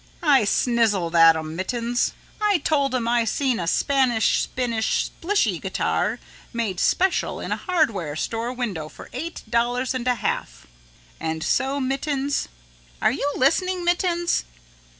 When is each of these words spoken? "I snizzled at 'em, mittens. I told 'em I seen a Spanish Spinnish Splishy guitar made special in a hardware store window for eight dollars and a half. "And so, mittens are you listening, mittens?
"I 0.23 0.45
snizzled 0.45 1.13
at 1.13 1.35
'em, 1.35 1.55
mittens. 1.55 2.13
I 2.41 2.57
told 2.57 2.95
'em 2.95 3.07
I 3.07 3.23
seen 3.23 3.59
a 3.59 3.67
Spanish 3.67 4.41
Spinnish 4.41 5.11
Splishy 5.11 5.61
guitar 5.61 6.17
made 6.51 6.79
special 6.79 7.39
in 7.39 7.51
a 7.51 7.55
hardware 7.55 8.15
store 8.15 8.51
window 8.51 8.89
for 8.89 9.11
eight 9.13 9.43
dollars 9.47 9.93
and 9.93 10.07
a 10.07 10.15
half. 10.15 10.65
"And 11.19 11.43
so, 11.43 11.79
mittens 11.79 12.47
are 12.99 13.11
you 13.11 13.31
listening, 13.35 13.85
mittens? 13.85 14.43